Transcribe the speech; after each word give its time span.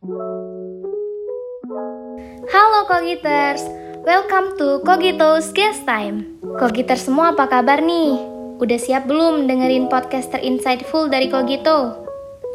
Halo 0.00 0.16
Kogiters, 2.88 3.60
welcome 4.08 4.56
to 4.56 4.80
Kogito's 4.80 5.52
Guest 5.52 5.84
Time. 5.84 6.40
Kogiters 6.56 7.04
semua 7.04 7.36
apa 7.36 7.44
kabar 7.44 7.84
nih? 7.84 8.16
Udah 8.56 8.80
siap 8.80 9.04
belum 9.04 9.44
dengerin 9.44 9.92
podcast 9.92 10.32
terinsightful 10.32 11.12
dari 11.12 11.28
Kogito? 11.28 12.00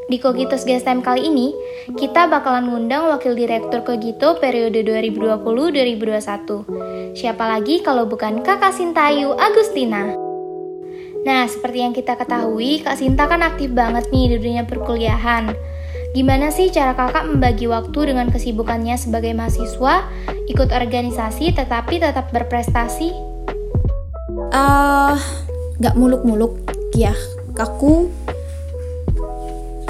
Di 0.10 0.18
Kogitos 0.18 0.66
Guest 0.66 0.90
Time 0.90 1.06
kali 1.06 1.30
ini, 1.30 1.54
kita 1.94 2.26
bakalan 2.26 2.66
ngundang 2.66 3.14
Wakil 3.14 3.38
Direktur 3.38 3.86
Kogito 3.86 4.42
periode 4.42 4.82
2020-2021. 4.82 7.14
Siapa 7.14 7.46
lagi 7.46 7.86
kalau 7.86 8.10
bukan 8.10 8.42
Kakak 8.42 8.74
Sintayu 8.74 9.38
Agustina? 9.38 10.18
Nah, 11.26 11.46
seperti 11.46 11.86
yang 11.86 11.94
kita 11.94 12.18
ketahui, 12.18 12.82
Kak 12.82 12.98
Sinta 12.98 13.30
kan 13.30 13.46
aktif 13.46 13.70
banget 13.70 14.10
nih 14.10 14.34
di 14.34 14.42
dunia 14.42 14.66
perkuliahan. 14.66 15.75
Gimana 16.16 16.48
sih 16.48 16.72
cara 16.72 16.96
kakak 16.96 17.28
membagi 17.28 17.68
waktu 17.68 18.16
dengan 18.16 18.32
kesibukannya 18.32 18.96
sebagai 18.96 19.36
mahasiswa, 19.36 20.08
ikut 20.48 20.72
organisasi 20.72 21.52
tetapi 21.52 22.00
tetap 22.00 22.32
berprestasi? 22.32 23.12
Uh, 24.56 25.20
gak 25.84 26.00
muluk-muluk 26.00 26.56
ya. 26.96 27.12
Aku 27.60 28.08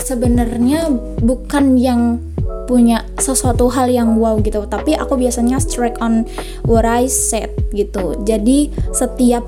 sebenarnya 0.02 0.90
bukan 1.22 1.78
yang 1.78 2.18
punya 2.66 3.06
sesuatu 3.22 3.70
hal 3.70 3.94
yang 3.94 4.18
wow 4.18 4.42
gitu 4.42 4.66
tapi 4.66 4.98
aku 4.98 5.22
biasanya 5.22 5.62
strike 5.62 6.02
on 6.02 6.26
what 6.66 6.82
I 6.82 7.06
said 7.06 7.54
gitu 7.70 8.18
jadi 8.26 8.74
setiap 8.90 9.46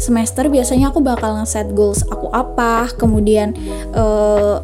semester 0.00 0.48
biasanya 0.48 0.88
aku 0.88 1.04
bakal 1.04 1.36
nge-set 1.36 1.76
goals 1.76 2.00
aku 2.08 2.32
apa 2.32 2.88
kemudian 2.96 3.52
uh, 3.92 4.63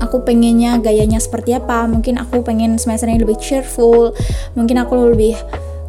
aku 0.00 0.24
pengennya 0.24 0.80
gayanya 0.80 1.20
seperti 1.20 1.54
apa. 1.54 1.84
Mungkin 1.86 2.16
aku 2.16 2.40
pengen 2.42 2.80
semester 2.80 3.06
ini 3.06 3.20
lebih 3.20 3.38
cheerful. 3.38 4.16
Mungkin 4.56 4.80
aku 4.80 5.14
lebih 5.14 5.36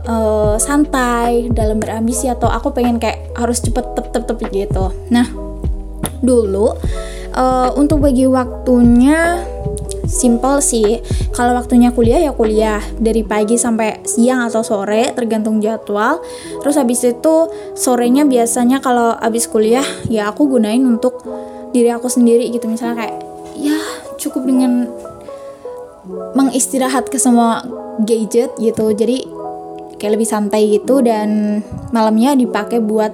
uh, 0.06 0.60
santai 0.60 1.50
dalam 1.50 1.80
berambisi 1.80 2.28
atau 2.28 2.52
aku 2.52 2.76
pengen 2.76 3.00
kayak 3.00 3.34
harus 3.40 3.64
cepet 3.64 3.96
tep 3.98 4.08
tep 4.14 4.24
tep 4.28 4.40
gitu. 4.52 4.92
Nah 5.10 5.26
dulu 6.22 6.78
uh, 7.34 7.70
untuk 7.74 8.04
bagi 8.04 8.30
waktunya 8.30 9.42
simple 10.12 10.60
sih. 10.60 11.00
Kalau 11.32 11.56
waktunya 11.56 11.96
kuliah 11.96 12.20
ya 12.20 12.32
kuliah. 12.36 12.84
Dari 13.00 13.24
pagi 13.24 13.56
sampai 13.56 14.04
siang 14.04 14.46
atau 14.46 14.62
sore 14.62 15.16
tergantung 15.16 15.64
jadwal. 15.64 16.20
Terus 16.60 16.76
habis 16.76 17.02
itu 17.08 17.36
sorenya 17.74 18.28
biasanya 18.28 18.84
kalau 18.84 19.16
habis 19.18 19.48
kuliah 19.48 19.86
ya 20.12 20.28
aku 20.30 20.52
gunain 20.52 20.84
untuk 20.84 21.24
diri 21.72 21.88
aku 21.88 22.12
sendiri 22.12 22.52
gitu. 22.52 22.68
Misalnya 22.68 23.08
kayak 23.08 23.16
ya 23.16 23.31
cukup 24.22 24.46
dengan 24.46 24.86
mengistirahat 26.38 27.10
ke 27.10 27.18
semua 27.18 27.66
gadget 28.06 28.54
gitu 28.58 28.94
jadi 28.94 29.26
kayak 29.98 30.18
lebih 30.18 30.30
santai 30.30 30.82
gitu 30.82 31.02
dan 31.02 31.62
malamnya 31.94 32.34
dipakai 32.34 32.82
buat 32.82 33.14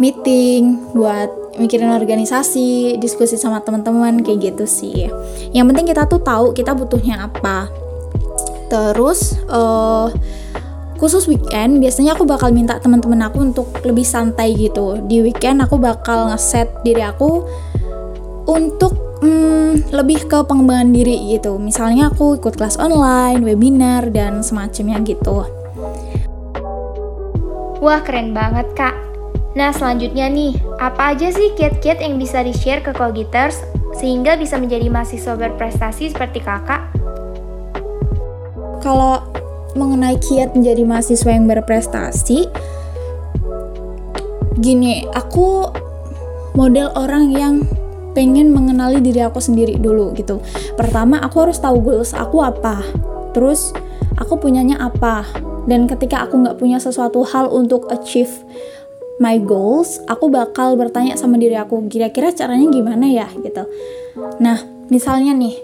meeting 0.00 0.92
buat 0.96 1.42
mikirin 1.60 1.92
organisasi, 1.92 2.96
diskusi 2.96 3.36
sama 3.36 3.60
teman-teman 3.60 4.24
kayak 4.24 4.52
gitu 4.52 4.64
sih. 4.64 5.12
Yang 5.52 5.66
penting 5.72 5.86
kita 5.92 6.08
tuh 6.08 6.20
tahu 6.24 6.56
kita 6.56 6.72
butuhnya 6.72 7.28
apa. 7.28 7.68
Terus 8.72 9.36
uh, 9.52 10.08
khusus 10.96 11.28
weekend 11.28 11.82
biasanya 11.82 12.16
aku 12.16 12.24
bakal 12.24 12.54
minta 12.54 12.80
teman-teman 12.80 13.28
aku 13.28 13.44
untuk 13.44 13.68
lebih 13.84 14.06
santai 14.06 14.56
gitu. 14.56 14.96
Di 15.04 15.20
weekend 15.20 15.60
aku 15.60 15.76
bakal 15.76 16.32
ngeset 16.32 16.72
diri 16.80 17.04
aku 17.04 17.44
untuk 18.48 19.11
hmm, 19.22 19.94
lebih 19.94 20.26
ke 20.26 20.42
pengembangan 20.44 20.90
diri 20.90 21.38
gitu. 21.38 21.56
Misalnya 21.56 22.10
aku 22.10 22.36
ikut 22.36 22.58
kelas 22.58 22.76
online, 22.76 23.46
webinar 23.46 24.10
dan 24.10 24.42
semacamnya 24.42 24.98
gitu. 25.06 25.46
Wah, 27.82 28.00
keren 28.02 28.34
banget, 28.34 28.66
Kak. 28.74 28.94
Nah, 29.52 29.70
selanjutnya 29.74 30.30
nih, 30.30 30.56
apa 30.78 31.14
aja 31.14 31.28
sih 31.28 31.52
kiat-kiat 31.58 32.00
yang 32.00 32.16
bisa 32.16 32.40
di-share 32.40 32.80
ke 32.80 32.94
Kogiters 32.94 33.58
sehingga 33.98 34.38
bisa 34.38 34.56
menjadi 34.56 34.88
mahasiswa 34.88 35.36
berprestasi 35.36 36.14
seperti 36.14 36.40
kakak? 36.40 36.88
Kalau 38.80 39.20
mengenai 39.76 40.16
kiat 40.18 40.56
menjadi 40.56 40.82
mahasiswa 40.88 41.30
yang 41.30 41.44
berprestasi, 41.50 42.48
gini, 44.62 45.04
aku 45.12 45.68
model 46.56 46.92
orang 46.96 47.34
yang 47.34 47.54
pengen 48.12 48.52
mengenali 48.52 49.00
diri 49.00 49.20
aku 49.24 49.40
sendiri 49.40 49.76
dulu 49.76 50.12
gitu. 50.16 50.40
Pertama, 50.76 51.20
aku 51.20 51.48
harus 51.48 51.58
tahu 51.60 51.80
goals 51.80 52.12
aku 52.12 52.40
apa. 52.44 52.84
Terus, 53.32 53.72
aku 54.16 54.38
punyanya 54.38 54.80
apa. 54.80 55.24
Dan 55.64 55.86
ketika 55.86 56.26
aku 56.26 56.40
nggak 56.42 56.58
punya 56.58 56.78
sesuatu 56.82 57.22
hal 57.24 57.48
untuk 57.48 57.88
achieve 57.88 58.30
my 59.22 59.38
goals, 59.38 60.02
aku 60.10 60.26
bakal 60.32 60.74
bertanya 60.74 61.14
sama 61.14 61.38
diri 61.38 61.54
aku, 61.54 61.78
kira-kira 61.86 62.34
caranya 62.34 62.66
gimana 62.72 63.06
ya 63.06 63.28
gitu. 63.38 63.64
Nah, 64.42 64.58
misalnya 64.90 65.30
nih, 65.36 65.54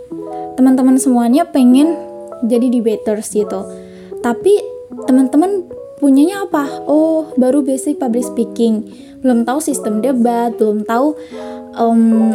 teman-teman 0.54 0.94
semuanya 1.00 1.48
pengen 1.48 1.98
jadi 2.46 2.70
debaters 2.70 3.34
gitu. 3.34 3.66
Tapi 4.22 4.54
teman-teman 5.06 5.66
punyanya 5.98 6.46
apa? 6.46 6.86
Oh, 6.86 7.34
baru 7.36 7.60
basic 7.62 7.98
public 7.98 8.24
speaking. 8.26 8.86
Belum 9.18 9.42
tahu 9.42 9.58
sistem 9.58 9.98
debat, 9.98 10.54
belum 10.54 10.86
tahu 10.86 11.18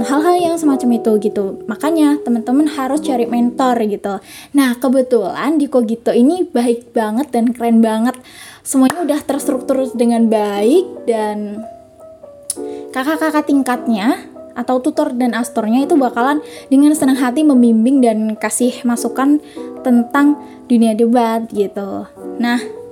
hal-hal 0.04 0.36
um, 0.40 0.44
yang 0.44 0.56
semacam 0.56 1.00
itu 1.00 1.12
gitu. 1.20 1.64
Makanya 1.68 2.20
teman-teman 2.24 2.68
harus 2.72 3.04
cari 3.04 3.28
mentor 3.28 3.76
gitu. 3.88 4.20
Nah, 4.56 4.76
kebetulan 4.80 5.60
di 5.60 5.68
Kogito 5.68 6.12
ini 6.16 6.48
baik 6.48 6.96
banget 6.96 7.32
dan 7.32 7.52
keren 7.52 7.84
banget 7.84 8.16
semuanya 8.64 9.04
udah 9.04 9.20
terstruktur 9.24 9.92
dengan 9.92 10.32
baik 10.32 11.04
dan 11.04 11.60
kakak-kakak 12.96 13.44
tingkatnya 13.48 14.32
atau 14.54 14.78
tutor 14.80 15.12
dan 15.18 15.34
astornya 15.34 15.84
itu 15.84 15.98
bakalan 15.98 16.40
dengan 16.70 16.94
senang 16.94 17.18
hati 17.18 17.42
membimbing 17.42 18.00
dan 18.00 18.38
kasih 18.38 18.86
masukan 18.86 19.42
tentang 19.82 20.40
dunia 20.70 20.94
debat 20.96 21.44
gitu. 21.52 22.06
Nah, 22.40 22.83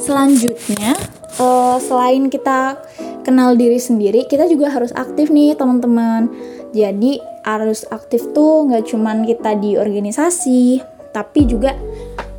selanjutnya 0.00 0.96
uh, 1.40 1.76
selain 1.80 2.28
kita 2.32 2.80
kenal 3.26 3.58
diri 3.58 3.82
sendiri, 3.82 4.30
kita 4.30 4.46
juga 4.46 4.70
harus 4.70 4.94
aktif 4.94 5.34
nih 5.34 5.58
teman-teman. 5.58 6.30
Jadi 6.70 7.18
harus 7.42 7.82
aktif 7.90 8.22
tuh 8.30 8.70
nggak 8.70 8.86
cuman 8.86 9.26
kita 9.26 9.58
di 9.58 9.74
organisasi, 9.74 10.78
tapi 11.10 11.48
juga 11.48 11.74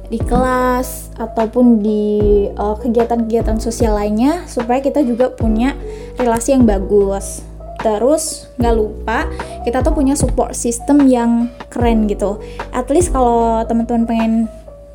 di 0.07 0.19
kelas 0.23 1.11
ataupun 1.19 1.83
di 1.83 2.47
eh, 2.47 2.75
kegiatan-kegiatan 2.79 3.59
sosial 3.59 3.99
lainnya 3.99 4.47
supaya 4.47 4.79
kita 4.79 5.03
juga 5.03 5.27
punya 5.33 5.75
relasi 6.15 6.55
yang 6.55 6.63
bagus. 6.63 7.43
Terus 7.83 8.47
nggak 8.55 8.75
lupa 8.75 9.27
kita 9.67 9.83
tuh 9.83 9.91
punya 9.91 10.15
support 10.15 10.55
system 10.55 11.05
yang 11.11 11.51
keren 11.67 12.07
gitu. 12.07 12.39
At 12.71 12.87
least 12.87 13.11
kalau 13.11 13.67
teman-teman 13.67 14.07
pengen 14.07 14.33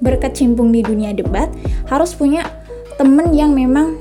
berkecimpung 0.02 0.74
di 0.74 0.82
dunia 0.82 1.14
debat 1.14 1.48
harus 1.86 2.12
punya 2.12 2.44
temen 2.98 3.32
yang 3.32 3.54
memang 3.54 3.96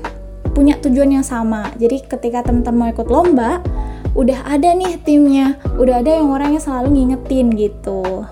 punya 0.52 0.76
tujuan 0.82 1.16
yang 1.16 1.24
sama. 1.24 1.72
Jadi 1.80 2.04
ketika 2.04 2.44
teman-teman 2.44 2.76
mau 2.76 2.88
ikut 2.92 3.08
lomba, 3.08 3.64
udah 4.12 4.44
ada 4.44 4.76
nih 4.76 5.00
timnya, 5.00 5.56
udah 5.80 6.04
ada 6.04 6.20
yang 6.20 6.28
orangnya 6.28 6.60
selalu 6.60 6.92
ngingetin 6.92 7.48
gitu. 7.56 8.28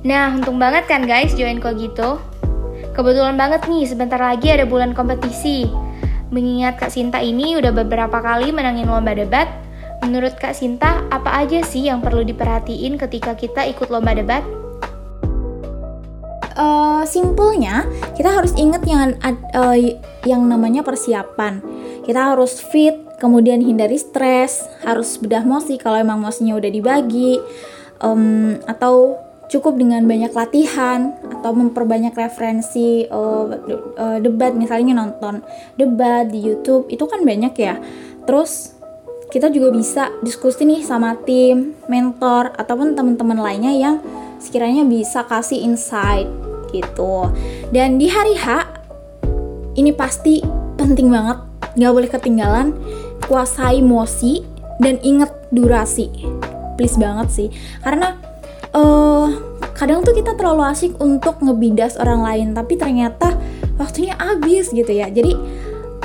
Nah, 0.00 0.32
untung 0.32 0.56
banget 0.56 0.88
kan 0.88 1.04
guys 1.06 1.36
join 1.36 1.60
Kogito. 1.62 2.18
Kebetulan 2.96 3.38
banget 3.38 3.68
nih, 3.70 3.86
sebentar 3.86 4.18
lagi 4.18 4.50
ada 4.50 4.66
bulan 4.66 4.96
kompetisi. 4.96 5.70
Mengingat 6.34 6.80
Kak 6.80 6.90
Sinta 6.90 7.22
ini 7.22 7.54
udah 7.54 7.70
beberapa 7.70 8.18
kali 8.18 8.50
menangin 8.50 8.90
lomba 8.90 9.14
debat, 9.14 9.46
menurut 10.02 10.34
Kak 10.40 10.56
Sinta, 10.56 11.04
apa 11.12 11.42
aja 11.42 11.62
sih 11.62 11.86
yang 11.86 12.02
perlu 12.02 12.26
diperhatiin 12.26 12.98
ketika 12.98 13.36
kita 13.38 13.66
ikut 13.70 13.92
lomba 13.92 14.16
debat? 14.16 14.42
Uh, 16.60 17.08
simpelnya, 17.08 17.88
kita 18.20 18.36
harus 18.36 18.52
ingat 18.60 18.84
yang 18.84 19.16
uh, 19.56 19.72
yang 20.28 20.44
namanya 20.44 20.84
persiapan. 20.84 21.64
Kita 22.04 22.36
harus 22.36 22.60
fit, 22.60 23.00
kemudian 23.16 23.64
hindari 23.64 23.96
stres, 23.96 24.68
harus 24.84 25.16
bedah 25.16 25.40
mosi 25.40 25.80
kalau 25.80 25.96
emang 25.96 26.20
mosinya 26.20 26.60
udah 26.60 26.68
dibagi, 26.68 27.40
um, 28.04 28.60
atau 28.68 29.16
cukup 29.48 29.80
dengan 29.80 30.04
banyak 30.04 30.30
latihan 30.36 31.16
atau 31.40 31.50
memperbanyak 31.56 32.12
referensi 32.12 33.08
uh, 33.08 33.50
uh, 33.96 34.18
debat. 34.20 34.52
Misalnya 34.52 34.94
nonton 35.00 35.40
debat 35.80 36.28
di 36.28 36.44
YouTube 36.44 36.92
itu 36.92 37.08
kan 37.08 37.24
banyak 37.24 37.56
ya. 37.56 37.80
Terus 38.28 38.76
kita 39.32 39.48
juga 39.48 39.72
bisa 39.72 40.10
diskusi 40.20 40.66
nih 40.66 40.82
sama 40.84 41.16
tim 41.24 41.72
mentor 41.86 42.52
ataupun 42.58 42.98
teman-teman 42.98 43.38
lainnya 43.38 43.72
yang 43.72 43.96
sekiranya 44.42 44.82
bisa 44.86 45.22
kasih 45.26 45.62
insight 45.62 46.26
gitu. 46.70 47.28
Dan 47.70 47.98
di 47.98 48.06
hari 48.10 48.34
H 48.38 48.66
ini 49.78 49.94
pasti 49.94 50.42
penting 50.78 51.10
banget. 51.12 51.38
Nggak 51.76 51.92
boleh 51.92 52.10
ketinggalan. 52.10 52.68
Kuasai 53.26 53.78
emosi 53.78 54.42
dan 54.82 54.98
inget 55.04 55.30
durasi. 55.54 56.08
Please 56.74 56.96
banget 56.96 57.28
sih. 57.30 57.48
Karena 57.84 58.16
uh, 58.74 59.28
kadang 59.76 60.02
tuh 60.02 60.16
kita 60.16 60.34
terlalu 60.34 60.66
asik 60.66 60.96
untuk 60.98 61.38
ngebidas 61.44 61.96
orang 62.00 62.20
lain 62.24 62.48
tapi 62.56 62.76
ternyata 62.76 63.36
waktunya 63.76 64.16
habis 64.18 64.72
gitu 64.72 64.90
ya. 64.90 65.06
Jadi 65.12 65.36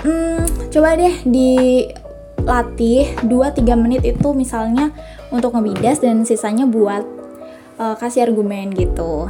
hmm, 0.05 0.69
coba 0.69 0.99
deh 0.99 1.15
dilatih 1.25 3.15
2-3 3.25 3.75
menit 3.79 4.03
itu 4.05 4.29
misalnya 4.35 4.91
untuk 5.33 5.55
ngebidas 5.55 6.03
dan 6.03 6.27
sisanya 6.27 6.67
buat 6.69 7.03
uh, 7.79 7.95
kasih 7.99 8.27
argumen 8.27 8.71
gitu 8.75 9.27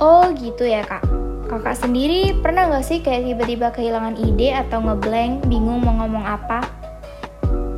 oh 0.00 0.32
gitu 0.34 0.66
ya 0.66 0.82
kak 0.82 1.04
kakak 1.46 1.76
sendiri 1.76 2.34
pernah 2.40 2.66
gak 2.72 2.86
sih 2.86 2.98
kayak 3.04 3.26
tiba-tiba 3.30 3.70
kehilangan 3.70 4.16
ide 4.18 4.54
atau 4.56 4.80
ngeblank 4.82 5.46
bingung 5.46 5.82
mau 5.84 5.94
ngomong 6.02 6.24
apa 6.26 6.80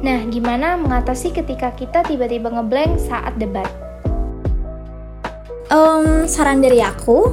Nah, 0.02 0.18
gimana 0.26 0.74
mengatasi 0.74 1.30
ketika 1.30 1.70
kita 1.78 2.02
tiba-tiba 2.02 2.50
ngeblank 2.50 2.98
saat 2.98 3.38
debat? 3.38 3.70
Um, 5.70 6.26
saran 6.26 6.58
dari 6.58 6.82
aku, 6.82 7.30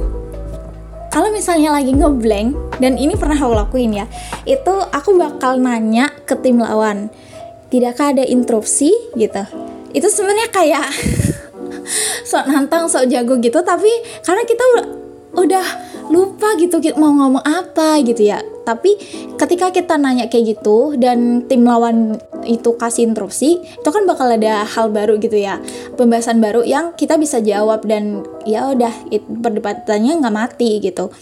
kalau 1.10 1.34
misalnya 1.34 1.74
lagi 1.74 1.90
ngeblank 1.90 2.78
dan 2.78 2.94
ini 2.94 3.18
pernah 3.18 3.34
aku 3.34 3.54
lakuin 3.58 3.98
ya, 3.98 4.06
itu 4.46 4.70
aku 4.94 5.18
bakal 5.18 5.58
nanya 5.58 6.14
ke 6.22 6.38
tim 6.38 6.62
lawan, 6.62 7.10
tidakkah 7.74 8.14
ada 8.14 8.22
interupsi 8.22 8.94
gitu? 9.18 9.42
Itu 9.90 10.06
sebenarnya 10.06 10.48
kayak 10.54 10.86
sok 12.24 12.46
nantang, 12.48 12.86
sok 12.86 13.08
jago 13.10 13.38
gitu, 13.38 13.60
tapi 13.62 13.90
karena 14.22 14.42
kita 14.46 14.64
udah 15.30 15.66
lupa 16.10 16.58
gitu 16.58 16.82
mau 16.98 17.14
ngomong 17.14 17.42
apa 17.46 18.02
gitu 18.02 18.26
ya. 18.26 18.42
Tapi 18.66 18.98
ketika 19.38 19.70
kita 19.70 19.94
nanya 19.94 20.26
kayak 20.26 20.58
gitu 20.58 20.98
dan 20.98 21.46
tim 21.46 21.62
lawan 21.62 22.18
itu 22.46 22.74
kasih 22.74 23.10
interupsi 23.10 23.62
itu 23.62 23.88
kan 23.88 24.06
bakal 24.10 24.26
ada 24.26 24.66
hal 24.66 24.90
baru 24.90 25.18
gitu 25.22 25.38
ya. 25.38 25.62
Pembahasan 25.94 26.42
baru 26.42 26.66
yang 26.66 26.98
kita 26.98 27.14
bisa 27.14 27.38
jawab 27.38 27.86
dan 27.86 28.26
ya 28.42 28.74
udah 28.74 28.90
perdebatannya 29.42 30.18
nggak 30.18 30.34
mati 30.34 30.82
gitu. 30.82 31.14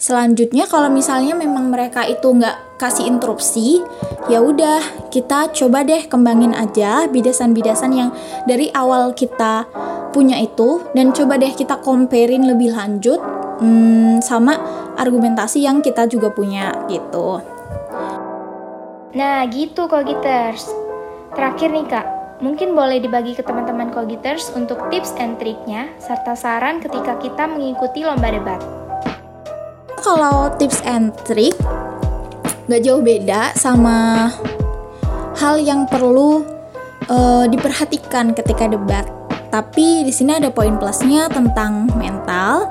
Selanjutnya 0.00 0.64
kalau 0.64 0.88
misalnya 0.88 1.36
memang 1.36 1.68
mereka 1.68 2.08
itu 2.08 2.32
nggak 2.32 2.80
kasih 2.80 3.04
interupsi 3.04 3.84
ya 4.32 4.40
udah 4.40 4.80
kita 5.12 5.52
coba 5.52 5.84
deh 5.84 6.08
kembangin 6.08 6.56
aja 6.56 7.04
bidasan-bidasan 7.12 7.92
yang 7.92 8.08
dari 8.48 8.72
awal 8.72 9.12
kita 9.12 9.68
punya 10.10 10.38
itu 10.42 10.82
dan 10.94 11.14
coba 11.14 11.38
deh 11.38 11.54
kita 11.54 11.78
comparein 11.80 12.46
lebih 12.46 12.74
lanjut 12.74 13.18
hmm, 13.62 14.20
sama 14.20 14.58
argumentasi 14.98 15.62
yang 15.64 15.80
kita 15.80 16.06
juga 16.10 16.34
punya 16.34 16.74
gitu. 16.90 17.40
Nah 19.14 19.42
gitu 19.50 19.90
Kogiters. 19.90 20.70
Terakhir 21.34 21.70
nih 21.70 21.86
kak, 21.86 22.06
mungkin 22.42 22.74
boleh 22.74 22.98
dibagi 22.98 23.38
ke 23.38 23.42
teman-teman 23.42 23.90
Kogiters 23.94 24.50
untuk 24.54 24.90
tips 24.90 25.14
and 25.18 25.38
triknya 25.38 25.90
serta 26.02 26.34
saran 26.34 26.82
ketika 26.82 27.18
kita 27.18 27.46
mengikuti 27.46 28.02
lomba 28.02 28.30
debat. 28.34 28.60
Kalau 30.00 30.50
tips 30.56 30.80
and 30.88 31.12
trick 31.28 31.54
gak 32.70 32.82
jauh 32.86 33.02
beda 33.02 33.52
sama 33.58 34.30
hal 35.36 35.58
yang 35.58 35.90
perlu 35.90 36.46
uh, 37.10 37.44
diperhatikan 37.50 38.32
ketika 38.32 38.70
debat. 38.70 39.19
Tapi 39.50 40.06
di 40.06 40.12
sini 40.14 40.38
ada 40.38 40.48
poin 40.54 40.78
plusnya 40.78 41.26
tentang 41.26 41.90
mental. 41.98 42.70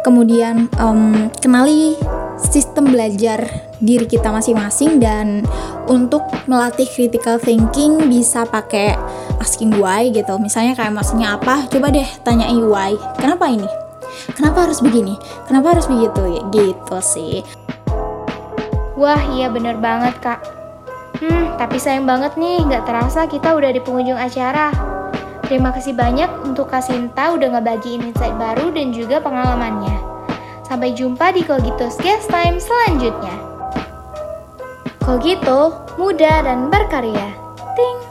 Kemudian 0.00 0.68
um, 0.80 1.28
kenali 1.40 1.92
sistem 2.40 2.88
belajar 2.88 3.44
diri 3.84 4.08
kita 4.08 4.32
masing-masing 4.32 4.96
dan 4.96 5.44
untuk 5.88 6.24
melatih 6.48 6.88
critical 6.88 7.36
thinking 7.36 8.08
bisa 8.08 8.48
pakai 8.48 8.96
asking 9.40 9.76
why 9.76 10.08
gitu. 10.08 10.36
Misalnya 10.40 10.72
kayak 10.72 10.96
maksudnya 10.96 11.36
apa? 11.36 11.68
Coba 11.68 11.92
deh 11.92 12.08
tanya 12.24 12.48
why. 12.48 12.96
Kenapa 13.20 13.52
ini? 13.52 13.68
Kenapa 14.36 14.68
harus 14.68 14.80
begini? 14.80 15.20
Kenapa 15.44 15.76
harus 15.76 15.84
begitu? 15.84 16.48
Gitu 16.48 16.96
sih. 17.04 17.44
Wah 18.96 19.20
iya 19.36 19.52
bener 19.52 19.76
banget 19.80 20.16
kak. 20.20 20.40
Hmm 21.20 21.50
tapi 21.60 21.76
sayang 21.76 22.08
banget 22.08 22.40
nih 22.40 22.64
nggak 22.64 22.88
terasa 22.88 23.28
kita 23.28 23.52
udah 23.52 23.68
di 23.68 23.84
penghujung 23.84 24.16
acara 24.16 24.72
Terima 25.50 25.74
kasih 25.74 25.98
banyak 25.98 26.46
untuk 26.46 26.70
Kasinta 26.70 27.34
udah 27.34 27.58
ngebagiin 27.58 28.06
insight 28.06 28.38
baru 28.38 28.70
dan 28.70 28.94
juga 28.94 29.18
pengalamannya. 29.18 29.98
Sampai 30.62 30.94
jumpa 30.94 31.34
di 31.34 31.42
Kogito's 31.42 31.98
Guest 31.98 32.30
Time 32.30 32.62
selanjutnya. 32.62 33.34
Kogito, 35.02 35.74
muda 35.98 36.46
dan 36.46 36.70
berkarya. 36.70 37.34
Ting! 37.74 38.09